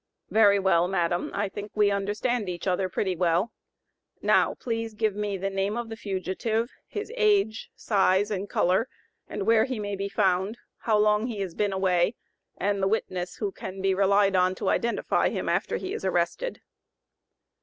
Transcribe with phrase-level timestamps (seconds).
[0.31, 3.53] "Very well, madam, I think we understand each other pretty well;
[4.19, 8.89] now please give me the name of the fugitive, his age, size, and color,
[9.27, 12.15] and where he may be found, how long he has been away,
[12.57, 16.61] and the witness who can be relied on to identify him after he is arrested."